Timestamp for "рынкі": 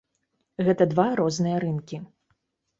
1.67-2.03